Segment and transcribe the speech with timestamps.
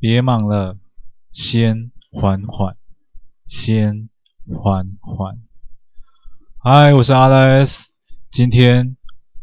[0.00, 0.78] 别忙了，
[1.32, 2.76] 先缓缓，
[3.48, 4.08] 先
[4.46, 5.42] 缓缓。
[6.58, 7.86] 嗨，我是 Alex，
[8.30, 8.96] 今天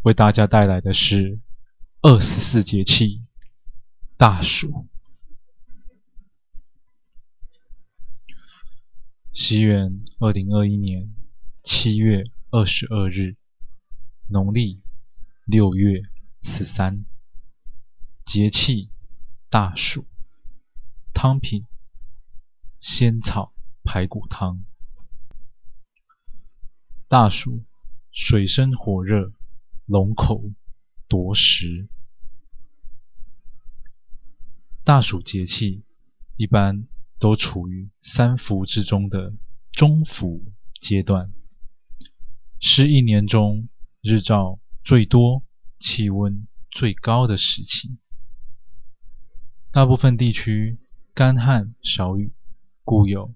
[0.03, 1.41] 为大家带来的是
[2.01, 3.25] 二十四节气
[4.15, 4.87] 大暑。
[9.33, 11.13] 西元二零二一年
[11.63, 13.35] 七月二十二日，
[14.29, 14.81] 农历
[15.43, 16.01] 六月
[16.43, 17.03] 十三，
[18.23, 18.89] 节气
[19.49, 20.05] 大暑。
[21.15, 21.65] 汤品：
[22.81, 23.53] 仙草
[23.85, 24.65] 排骨汤。
[27.07, 27.63] 大暑，
[28.11, 29.31] 水深火热，
[29.85, 30.51] 龙口
[31.07, 31.87] 夺食。
[34.83, 35.85] 大暑节气
[36.35, 36.85] 一般
[37.17, 39.33] 都处于三伏之中的
[39.71, 40.43] 中伏
[40.81, 41.31] 阶段，
[42.59, 43.69] 是一年中
[44.01, 45.43] 日照最多、
[45.79, 47.97] 气温最高的时期。
[49.71, 50.77] 大部分地区，
[51.15, 52.33] 干旱少雨，
[52.83, 53.33] 故有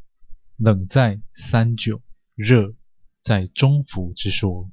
[0.56, 2.00] “冷在三九，
[2.34, 2.74] 热
[3.20, 4.70] 在中伏”之说。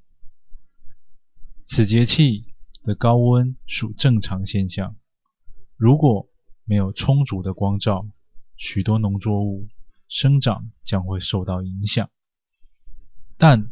[1.66, 4.96] 此节气的高温属正常现象，
[5.76, 6.30] 如果
[6.64, 8.08] 没有充足的光照，
[8.56, 9.68] 许多农作物
[10.08, 12.10] 生长将会受到影响。
[13.36, 13.70] 但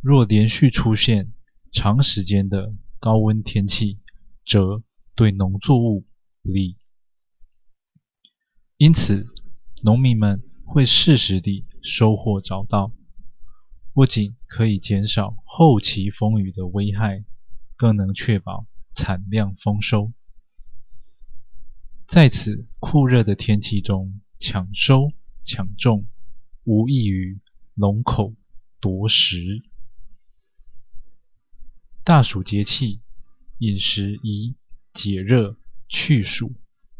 [0.00, 1.32] 若连续出现
[1.70, 4.00] 长时间的高温天气，
[4.44, 4.82] 则
[5.14, 6.04] 对农作物
[6.42, 6.76] 不利。
[8.78, 9.26] 因此，
[9.82, 12.92] 农民们会适时地收获早稻，
[13.92, 17.24] 不仅可以减少后期风雨的危害，
[17.74, 20.12] 更能确保产量丰收。
[22.06, 25.10] 在此酷热的天气中抢收
[25.44, 26.06] 抢种，
[26.62, 27.40] 无异于
[27.74, 28.36] 龙口
[28.78, 29.64] 夺食。
[32.04, 33.00] 大暑节气，
[33.58, 34.54] 饮食宜
[34.94, 36.54] 解热去暑、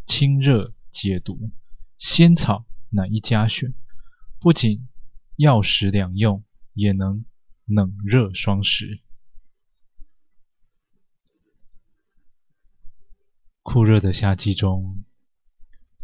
[0.06, 1.52] 清热解毒。
[1.98, 3.74] 仙草乃一家选，
[4.38, 4.88] 不仅
[5.34, 7.24] 药食两用，也能
[7.66, 9.00] 冷热双食。
[13.62, 15.04] 酷热的夏季中，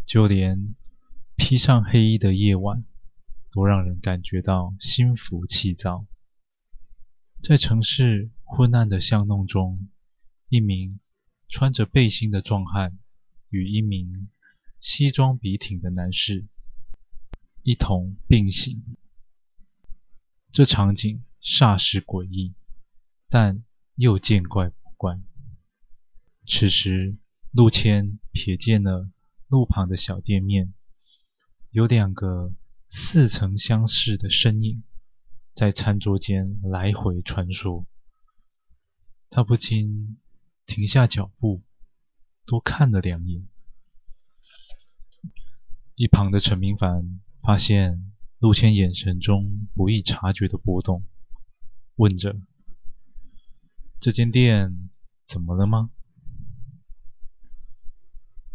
[0.05, 0.75] 就连
[1.37, 2.85] 披上黑衣的夜晚，
[3.53, 6.07] 都让人感觉到心浮气躁。
[7.41, 9.89] 在城市昏暗的巷弄中，
[10.49, 10.99] 一名
[11.49, 12.99] 穿着背心的壮汉
[13.49, 14.29] 与一名
[14.87, 16.45] 西装笔挺的男士
[17.63, 18.85] 一同并行，
[20.53, 22.53] 这场景煞是诡异，
[23.31, 23.65] 但
[23.95, 25.19] 又见怪不怪。
[26.47, 27.17] 此时，
[27.51, 29.11] 陆谦瞥见了
[29.49, 30.75] 路旁的小店面，
[31.71, 32.53] 有两个
[32.91, 34.83] 似曾相识的身影
[35.55, 37.87] 在餐桌间来回穿梭，
[39.31, 40.19] 他不禁
[40.67, 41.63] 停下脚步，
[42.45, 43.49] 多看了两眼。
[45.97, 51.05] 一旁的陈明凡发现陆谦眼神中不易察觉的波动，
[51.95, 52.37] 问着
[54.01, 54.91] ：“这间店
[55.25, 55.91] 怎么了吗？”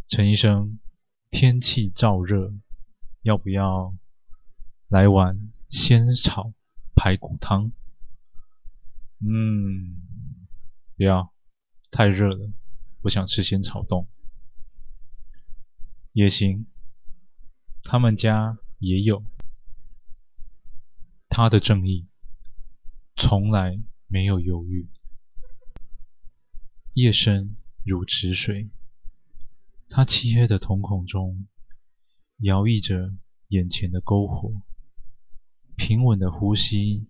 [0.05, 0.79] 陈医生，
[1.29, 2.53] 天气燥热，
[3.22, 3.95] 要不要
[4.89, 6.51] 来碗仙草
[6.94, 7.72] 排骨汤？
[9.19, 9.95] 嗯，
[10.97, 11.33] 不要，
[11.89, 12.51] 太热了，
[12.99, 14.09] 不想吃仙草冻。
[16.11, 16.67] 也行。
[17.84, 19.23] 他们家也有。
[21.29, 22.07] 他的正义
[23.16, 24.90] 从来没有犹豫。
[26.94, 28.69] 夜深如止水，
[29.88, 31.47] 他漆黑的瞳孔中
[32.40, 33.13] 摇曳着
[33.47, 34.61] 眼前的篝火，
[35.78, 37.07] 平稳的呼吸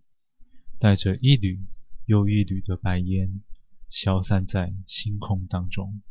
[0.77, 1.65] 带着一缕
[2.05, 3.41] 又一缕的白烟
[3.89, 6.01] 消散在星空当中。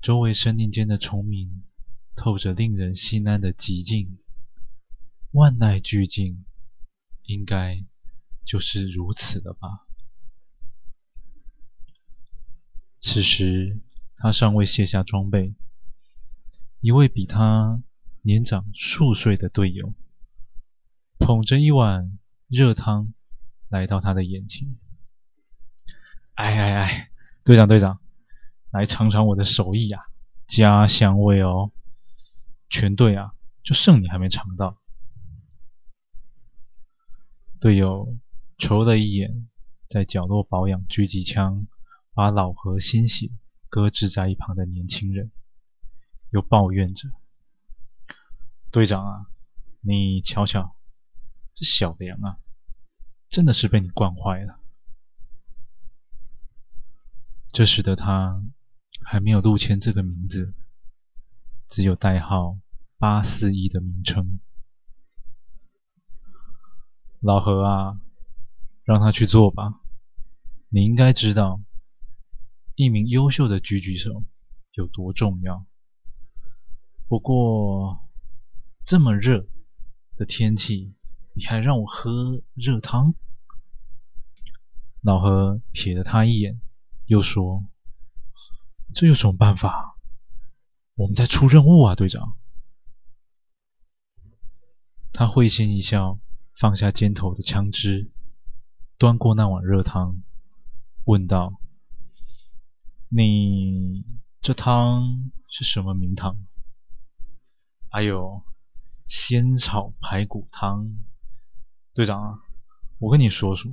[0.00, 1.64] 周围森林间的虫鸣。
[2.18, 4.18] 透着令人心安的寂静，
[5.30, 6.44] 万籁俱静，
[7.22, 7.84] 应该
[8.44, 9.86] 就是如此了吧。
[12.98, 13.78] 此时，
[14.16, 15.54] 他尚未卸下装备，
[16.80, 17.80] 一位比他
[18.22, 19.94] 年长数岁的队友
[21.18, 22.18] 捧着一碗
[22.48, 23.14] 热汤
[23.68, 24.76] 来到他的眼前。
[26.34, 27.10] 哎哎哎，
[27.44, 28.00] 队长队长，
[28.72, 30.06] 来尝尝我的手艺呀，
[30.48, 31.70] 家乡味哦。
[32.68, 33.32] 全队啊，
[33.62, 34.76] 就剩你还没尝到。
[37.60, 38.16] 队友
[38.58, 39.48] 瞅了一眼
[39.88, 41.66] 在角落保养狙击枪、
[42.12, 43.30] 把老河新血
[43.68, 45.32] 搁置在一旁的年轻人，
[46.30, 47.10] 又抱怨着
[48.70, 49.26] ：“队长啊，
[49.80, 50.76] 你瞧瞧，
[51.54, 52.38] 这小梁啊，
[53.28, 54.60] 真的是被你惯坏了。”
[57.50, 58.44] 这使得他
[59.02, 60.54] 还没有陆谦这个名字，
[61.68, 62.58] 只有代号
[62.98, 64.40] 八四一的名称。
[67.20, 68.00] 老何啊，
[68.84, 69.74] 让他去做吧。
[70.70, 71.60] 你应该知道，
[72.74, 74.24] 一名优秀的狙击手
[74.72, 75.66] 有多重要。
[77.06, 78.08] 不过，
[78.84, 79.46] 这么热
[80.16, 80.94] 的天气，
[81.34, 83.14] 你还让我喝热汤？
[85.00, 86.60] 老何瞥了他一眼，
[87.06, 87.66] 又说
[88.94, 89.97] ：“这有什么办法？
[90.98, 92.36] 我们在出任务啊，队长。”
[95.14, 96.18] 他会心一笑，
[96.56, 98.10] 放下肩头的枪支，
[98.98, 100.20] 端过那碗热汤，
[101.04, 101.60] 问道
[103.08, 104.04] ：“你
[104.40, 106.36] 这汤是什么名堂？”
[107.90, 108.42] 还有
[109.06, 110.98] 仙草排骨汤，
[111.94, 112.38] 队长啊，
[112.98, 113.72] 我跟你说说，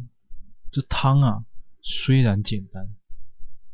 [0.69, 1.45] 这汤啊
[1.81, 2.95] 虽然简单，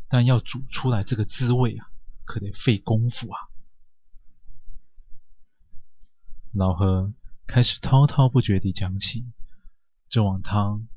[0.07, 1.90] 但要煮出来这个滋味啊，
[2.31, 3.37] 可得费功夫啊。
[6.53, 7.13] 老何
[7.45, 9.25] 开始滔滔不绝地讲起，
[10.07, 10.87] 这碗汤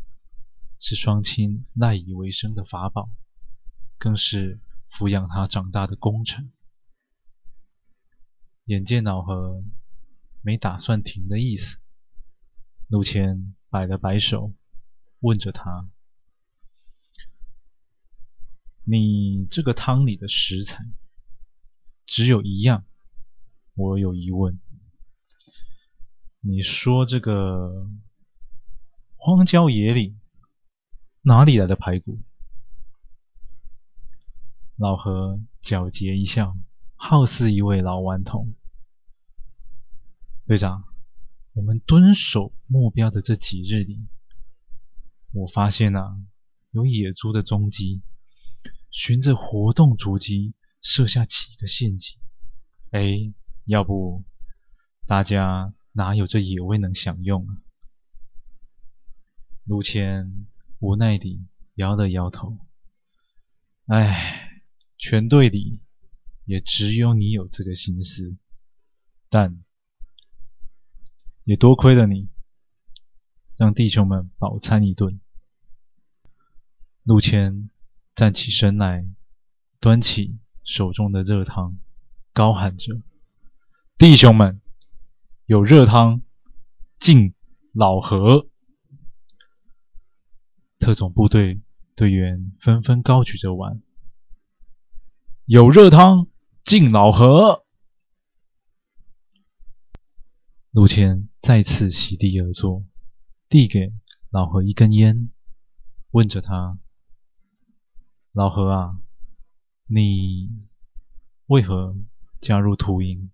[0.79, 3.11] 是双亲赖以为生的法宝，
[3.99, 4.61] 更是
[4.93, 6.53] 抚养他长大的功臣。
[8.67, 9.65] 眼见老何
[10.41, 11.79] 没打算停的意思，
[12.87, 14.53] 陆谦摆了摆手，
[15.19, 15.91] 问着他
[18.87, 20.85] ：“你这个汤里的食材
[22.07, 22.85] 只有一样，
[23.75, 24.61] 我有疑问。
[26.41, 27.89] 你说这个
[29.17, 30.21] 荒郊野岭
[31.23, 32.21] 哪里来的排骨？”
[34.77, 36.57] 老何皎洁一笑。
[36.97, 38.55] 好似一位老顽童，
[40.47, 40.85] 队长，
[41.53, 44.01] 我们蹲守目标的这几日里，
[45.33, 46.17] 我发现啊，
[46.71, 48.01] 有野猪的踪迹，
[48.91, 52.17] 循着活动足迹设下几个陷阱。
[52.93, 53.35] 哎，
[53.65, 54.23] 要不
[55.05, 57.59] 大家哪有这野味能享用啊？
[59.65, 60.47] 陆谦
[60.79, 61.45] 无奈地
[61.75, 62.57] 摇了摇头，
[63.87, 64.63] 哎，
[64.97, 65.81] 全队里。
[66.47, 68.37] 也只有你有这个心思，
[69.31, 69.65] 但
[71.45, 72.29] 也多亏了你，
[73.57, 75.23] 让弟兄们饱餐一顿。
[77.03, 77.71] 陆谦
[78.15, 79.09] 站起身来，
[79.81, 81.79] 端起手中的热汤，
[82.33, 83.01] 高喊着
[83.97, 84.61] ：“弟兄们，
[85.47, 86.23] 有热汤，
[86.99, 87.35] 敬
[87.73, 88.49] 老何！”
[90.81, 91.63] 特种部队
[91.95, 93.83] 队员纷纷高举着碗
[95.47, 96.27] ：“有热汤！”
[96.65, 97.67] 敬老何！
[100.71, 102.87] 陆谦再次席地而坐，
[103.51, 103.93] 递给
[104.31, 105.31] 老何一根烟，
[106.11, 106.79] 问着他
[108.33, 108.99] ：“老何啊，
[109.87, 110.51] 你
[111.47, 111.97] 为何
[112.41, 113.31] 加入秃鹰？”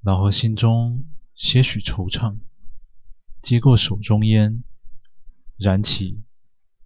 [0.00, 2.38] 老何心中些许惆怅，
[3.42, 4.62] 接过手中烟，
[5.56, 6.22] 燃起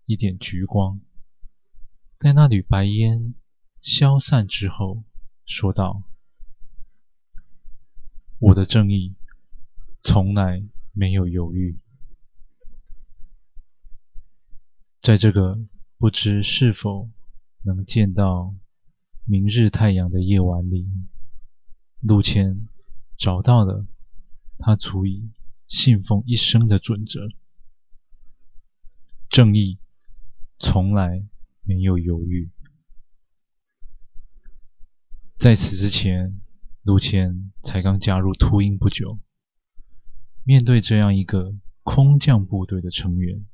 [0.07, 1.01] 一点橘光，
[2.19, 3.35] 待那缕白烟
[3.81, 5.05] 消散之后，
[5.45, 6.03] 说道
[8.41, 9.15] ：“我的正义
[10.01, 11.79] 从来没有犹豫。
[15.01, 15.59] 在这个
[16.03, 17.09] 不知是否
[17.63, 18.57] 能见到
[19.25, 20.89] 明日太阳的夜晚里，
[22.01, 22.67] 陆谦
[23.17, 23.87] 找到了
[24.59, 25.31] 他足以
[25.69, 27.29] 信奉一生的准则：
[29.31, 29.79] 正义
[30.59, 31.25] 从来
[31.63, 32.51] 没有犹豫。”
[35.39, 36.41] 在此之前，
[36.83, 39.21] 陆谦才刚加入秃鹰不久。
[40.43, 43.47] 面对这样一个空降部队的成员，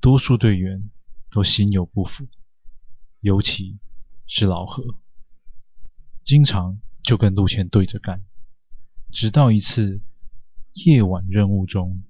[0.00, 0.88] 多数队员
[1.34, 2.28] 都心有不服，
[3.18, 3.80] 尤其
[4.24, 5.00] 是老何，
[6.22, 8.24] 经常就跟陆谦对着干。
[9.10, 10.00] 直到一次
[10.74, 12.04] 夜晚任务中，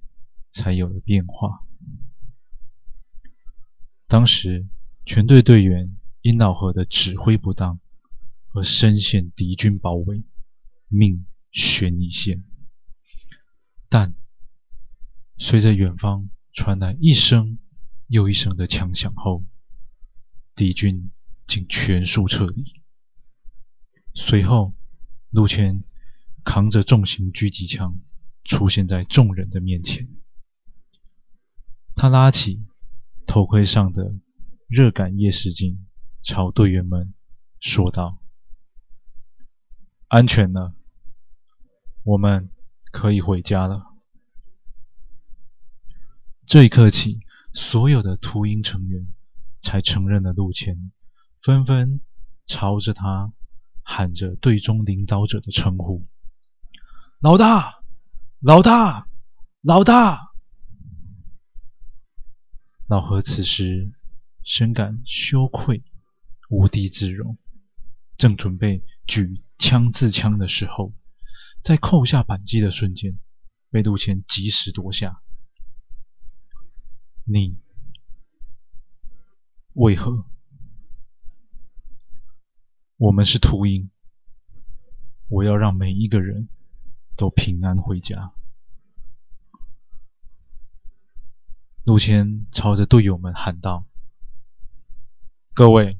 [0.51, 1.65] 才有了变化。
[4.05, 4.67] 当时，
[5.07, 7.79] 全队队员因老何的指挥不当，
[8.53, 10.23] 而深陷敌军包围，
[10.87, 12.43] 命悬一线。
[13.89, 14.13] 但
[15.39, 17.57] 随着远方传来一声
[18.07, 19.43] 又一声的枪响后，
[20.55, 21.11] 敌军
[21.47, 22.81] 竟全数撤离。
[24.13, 24.73] 随后，
[25.29, 25.83] 陆谦
[26.43, 27.99] 扛着重型狙击枪
[28.43, 30.07] 出现在众人的面前，
[31.95, 32.65] 他拉起
[33.25, 34.15] 头盔上的
[34.67, 35.85] 热感夜视镜，
[36.23, 37.13] 朝队员们
[37.59, 38.21] 说道。
[40.07, 40.75] 安全了，
[42.03, 42.49] 我们
[42.91, 43.87] 可以回家了。
[46.45, 47.24] 这一刻起，
[47.55, 49.07] 所有的秃鹰成员
[49.61, 50.91] 才承认了陆谦
[51.41, 52.01] 纷纷
[52.45, 53.33] 朝着他
[53.81, 56.05] 喊着队中领导者的称呼
[57.19, 57.81] ：“老大，
[58.39, 59.07] 老大，
[59.61, 60.33] 老大！”
[62.87, 63.93] 老何此时
[64.43, 65.83] 深感羞愧，
[66.49, 67.37] 无地自容，
[68.17, 70.93] 正准备举枪自枪的时候，
[71.63, 73.17] 在扣下扳机的瞬间，
[73.71, 75.21] 被陆谦及时夺下。
[77.27, 77.57] 你
[79.73, 80.25] 为何？
[82.97, 83.89] 我们是秃鹰，
[85.27, 86.47] 我要让每一个人
[87.17, 88.31] 都平安回家。
[91.83, 93.87] 陆谦朝着队友们喊道
[95.55, 95.99] ：“各位，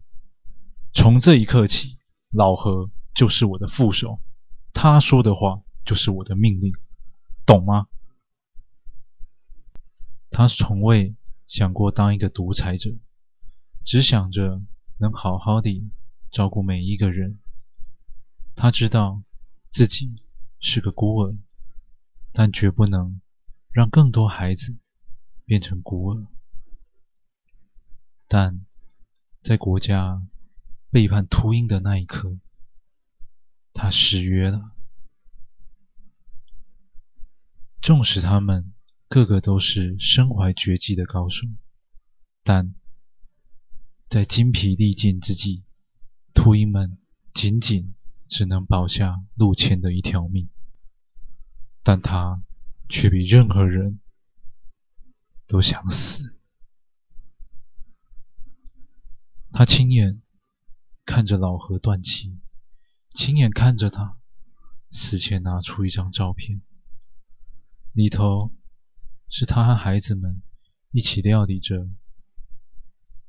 [0.94, 1.98] 从这一刻起，
[2.30, 4.22] 老何就是我的副手，
[4.74, 6.72] 他说的话就是我的命令，
[7.48, 7.88] 懂吗？”
[10.38, 11.16] 他从未
[11.48, 12.90] 想过当一个独裁者，
[13.86, 14.62] 只想着
[14.98, 15.90] 能好好地
[16.30, 17.40] 照顾每一个人。
[18.54, 19.24] 他知道
[19.70, 20.22] 自己
[20.60, 21.38] 是个孤儿，
[22.34, 23.22] 但绝不能
[23.72, 24.76] 让更多孩子。
[25.46, 26.28] 变成孤儿，
[28.28, 28.66] 但
[29.42, 30.22] 在国家
[30.90, 32.38] 背叛秃鹰的那一刻，
[33.72, 34.72] 他失约了。
[37.82, 38.74] 纵使他们
[39.08, 41.48] 个个都是身怀绝技的高手，
[42.44, 42.76] 但
[44.10, 45.64] 在精疲力尽之际，
[46.34, 46.98] 秃鹰们
[47.34, 47.96] 仅仅
[48.28, 50.50] 只能保下陆谦的一条命，
[51.84, 52.44] 但他
[52.90, 54.00] 却比任何人。
[55.48, 56.36] 都想死。
[59.52, 60.24] 他亲眼
[61.06, 62.40] 看着老何断气，
[63.14, 64.18] 亲眼看着他
[64.90, 66.64] 死前拿出一张照片，
[67.94, 68.52] 里头
[69.38, 70.42] 是他和孩子们
[70.92, 71.90] 一起料理着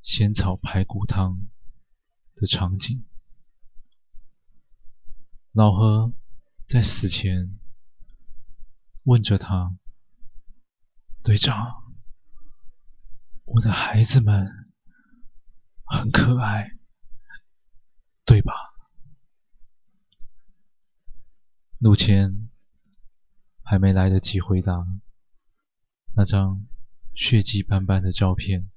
[0.02, 1.48] 仙草排骨汤
[2.36, 3.04] 的场景。
[5.50, 6.12] 老何
[6.68, 7.58] 在死前
[9.02, 9.76] 问着他
[11.25, 11.75] ：“队长。”
[13.44, 14.48] 我的孩子们
[15.82, 16.70] 很可爱，
[18.25, 18.52] 对吧？
[21.78, 22.48] 陆谦
[23.64, 24.86] 还没来得及回答，
[26.16, 26.66] 那张
[27.14, 28.70] 血迹斑斑的照片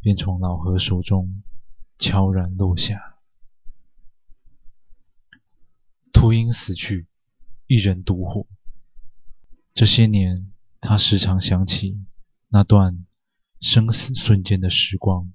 [0.00, 1.42] 便从老何手中
[1.98, 3.16] 悄然落下。
[6.12, 7.08] 秃鹰死去，
[7.66, 8.46] 一人独活。
[9.74, 12.00] 这些年，他时常想起
[12.48, 13.04] 那段。
[13.60, 15.32] 生死瞬间的时光，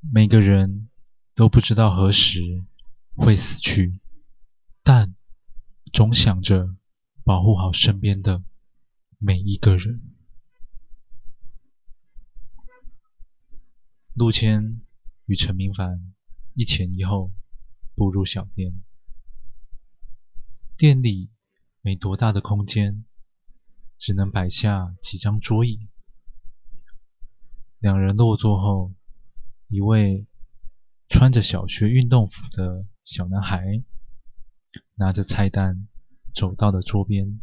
[0.00, 0.90] 每个人
[1.34, 2.62] 都不知道何时
[3.14, 4.00] 会死去，
[4.82, 5.14] 但
[5.94, 6.76] 总想着
[7.24, 8.42] 保护好身边的
[9.16, 10.11] 每一个人。
[14.22, 14.80] 陆谦
[15.26, 16.14] 与陈明凡
[16.54, 17.32] 一前一后
[17.96, 18.80] 步入小店，
[20.76, 21.32] 店里
[21.80, 23.04] 没多大的空间，
[23.98, 25.88] 只能摆下几张桌椅。
[27.80, 28.94] 两人落座后，
[29.66, 30.28] 一位
[31.08, 33.82] 穿着小学运动服的小男孩
[34.94, 35.88] 拿着菜单
[36.32, 37.40] 走到了桌边，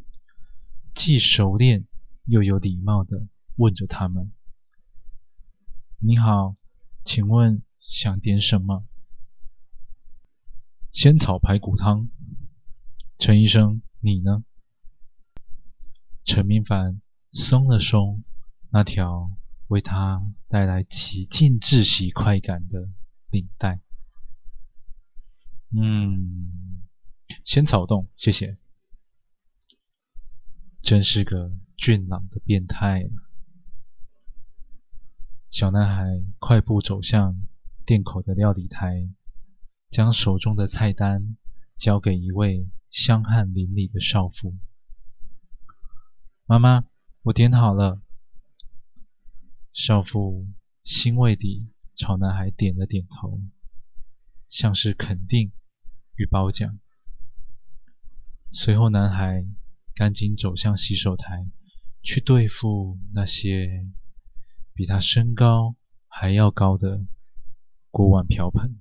[0.96, 1.86] 既熟练
[2.24, 4.32] 又有礼貌地问着他们
[6.00, 6.56] ：“你好，
[7.12, 8.86] 请问想点什么
[10.94, 12.12] ？”“仙草排骨汤。
[13.18, 14.44] ”“陈医生，你呢？”
[16.24, 17.02] 陈明凡
[17.32, 18.24] 松了松
[18.70, 19.32] 那条。
[19.70, 22.90] 为他带来极尽窒息快感的
[23.30, 23.80] 领带。
[25.70, 26.82] 嗯，
[27.44, 28.58] 仙草冻，谢谢。
[30.82, 33.29] 真是个俊朗的变态啊！
[35.50, 36.06] 小男孩
[36.38, 37.48] 快步走向
[37.84, 39.10] 店口的料理台，
[39.90, 41.38] 将手中的菜单
[41.76, 44.56] 交给一位香汗淋漓的少妇。
[46.46, 46.86] 妈妈，
[47.24, 48.00] 我点好了。
[49.74, 50.48] 少妇
[50.84, 53.42] 欣慰地朝男孩点了点头，
[54.50, 55.52] 像是肯定
[56.16, 56.80] 与褒奖。
[58.52, 59.48] 随后，男孩
[59.96, 61.48] 赶紧走向洗手台，
[62.04, 63.88] 去对付那些
[64.80, 65.76] 比他身高
[66.08, 67.06] 还要高的
[67.92, 68.80] 锅碗瓢盆。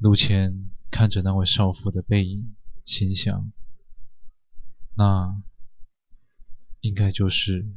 [0.00, 3.52] 陆谦看着那位少妇的背影，心想：
[4.96, 5.40] 那
[6.80, 7.72] 应该就是。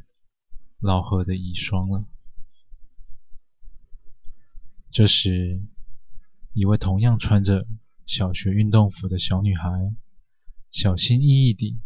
[0.80, 2.06] 老何的遗孀了。
[4.90, 5.62] 这时，
[6.54, 7.68] 一位同样穿着
[8.08, 9.96] 小学运动服的小女孩，
[10.72, 11.80] 小心翼翼地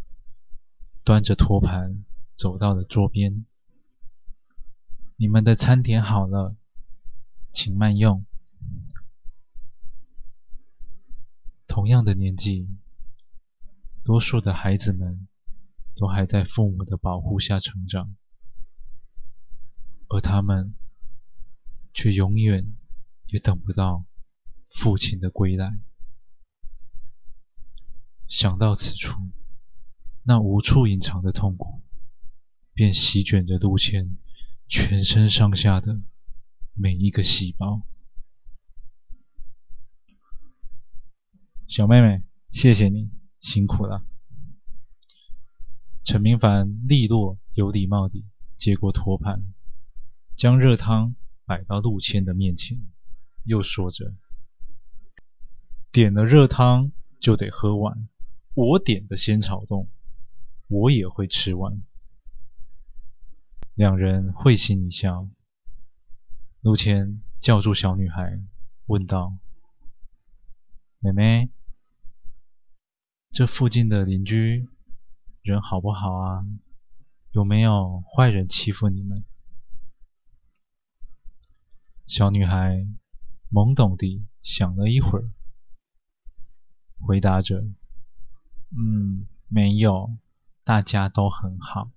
[1.03, 3.45] 端着托盘走到了桌边。
[5.19, 6.55] “你们的餐点好了。”
[7.51, 8.25] 请慢用。
[11.67, 12.69] 同样的年纪，
[14.03, 15.27] 多数的孩子们
[15.95, 18.15] 都还在父母的保护下成长，
[20.09, 20.75] 而他们
[21.91, 22.71] 却永远
[23.25, 24.05] 也等不到
[24.69, 25.79] 父亲的归来。
[28.27, 29.17] 想到此处，
[30.21, 31.81] 那无处隐藏的痛苦
[32.73, 34.17] 便席卷着陆谦
[34.69, 35.99] 全身上下的
[36.75, 37.81] 每一个细胞。
[41.67, 42.21] 小妹妹，
[42.51, 43.09] 谢谢你
[43.39, 44.05] 辛苦了。
[46.03, 49.41] 陈明凡利落有礼貌地接过托盘，
[50.35, 52.79] 将热汤摆到陆谦的面前，
[53.43, 54.13] 又说着
[55.91, 58.07] ：“点了热汤就得喝完，
[58.53, 59.89] 我点的鲜草冻，
[60.67, 61.81] 我也会吃完。”
[63.79, 65.29] 两人会心一笑。
[66.59, 68.41] 陆谦叫住小女孩，
[68.87, 69.37] 问道
[70.99, 71.49] ：“妹妹。”
[73.31, 74.67] 这附近的邻居
[75.41, 76.45] 人好不好啊？
[77.31, 79.23] 有没有坏人欺负你们？
[82.05, 82.85] 小女孩
[83.49, 85.31] 懵懂地想了一会儿，
[86.99, 87.63] 回答着
[88.77, 90.17] ：“嗯，没有，
[90.65, 91.89] 大家都很好。”“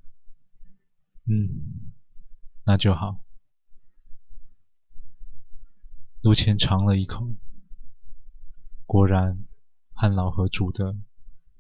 [1.25, 1.93] 嗯，
[2.64, 3.21] 那就好。”
[6.23, 7.35] 陆谦尝了一口，
[8.87, 9.45] 果然
[9.93, 10.97] 和老何煮的。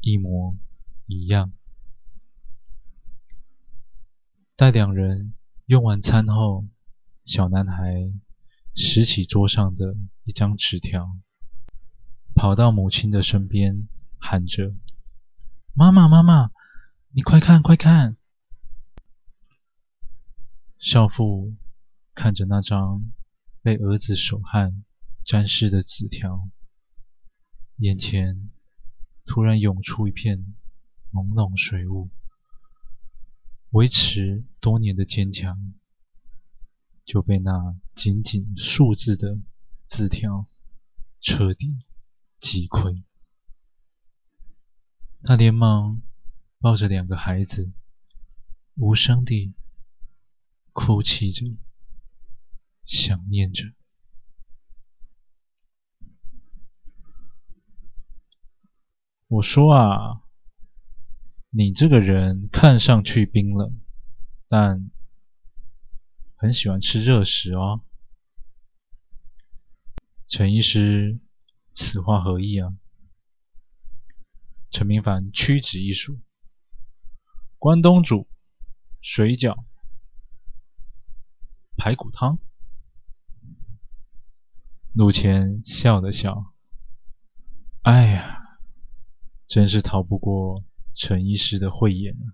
[0.04, 0.58] 一模
[1.06, 1.52] 一样。
[4.56, 5.32] 待两人
[5.66, 6.66] 用完餐后，
[7.24, 8.12] 小男孩
[8.74, 11.16] 拾起桌上的一张纸条，
[12.34, 13.86] 跑到母亲的身边，
[14.18, 14.74] 喊着
[15.72, 16.50] ：“妈妈，妈妈，
[17.10, 18.16] 你快看，快看！”
[20.82, 21.54] 少妇
[22.12, 23.12] 看着那张
[23.62, 24.84] 被儿子手汗
[25.24, 26.50] 沾湿的纸条，
[27.76, 28.50] 眼前。
[29.24, 30.56] 突然涌出一片
[31.12, 32.10] 朦胧水雾，
[33.70, 35.72] 维持多年的坚强
[37.04, 39.38] 就被那仅仅数字的
[39.86, 40.48] 字条
[41.20, 41.84] 彻底
[42.40, 43.04] 击溃。
[45.22, 46.02] 他连忙
[46.58, 47.70] 抱着两个孩子，
[48.74, 49.54] 无声地
[50.72, 51.58] 哭泣着，
[52.84, 53.72] 想念着。
[59.28, 60.22] 我说啊，
[61.50, 63.80] 你这个人看上去冰冷，
[64.48, 64.90] 但
[66.36, 67.84] 很喜欢吃热食哦。
[70.26, 71.20] 陈医师，
[71.74, 72.76] 此话何意啊？
[74.70, 76.20] 陈明凡屈指一数：
[77.58, 78.28] 关东煮、
[79.02, 79.64] 水饺、
[81.84, 82.38] 排骨汤。
[84.92, 86.54] 陆谦笑了笑：
[87.82, 88.38] 哎呀。
[89.48, 90.64] 真是逃不过
[90.94, 92.30] 陈医师的慧眼啊！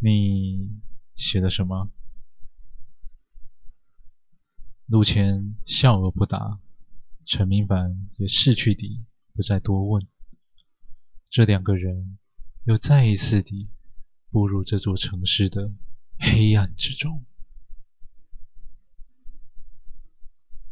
[0.00, 0.80] 你
[1.14, 1.92] 写的什么？
[4.86, 6.58] 陆谦笑而不答，
[7.24, 10.08] 陈明凡也逝去地不再多问。
[11.30, 12.18] 这两个人
[12.64, 13.70] 又再一次地
[14.30, 15.70] 步入这座城市的
[16.18, 17.24] 黑暗之中，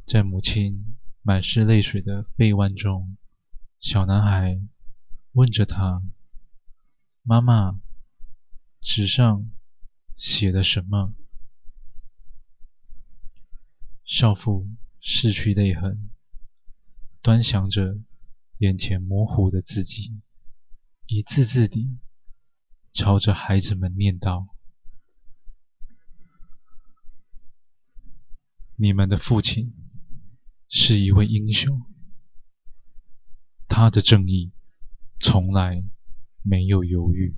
[0.05, 3.17] 在母亲满是泪水的臂弯中。
[3.79, 4.61] 小男孩
[5.33, 6.03] 问着他
[7.23, 7.81] ：“妈妈，
[8.81, 9.51] 纸上
[10.17, 11.15] 写了什么？”
[14.05, 14.69] 少妇
[15.01, 16.11] 拭去泪痕，
[17.23, 17.99] 端详着
[18.59, 20.21] 眼前模糊的字迹，
[21.07, 21.99] 一字字地
[22.93, 24.49] 朝着孩子们念道
[28.77, 29.75] ：“你们的父亲
[30.69, 31.83] 是一位英雄。”
[33.69, 34.53] 他的正义
[35.19, 35.85] 从来
[36.43, 37.37] 没有犹豫。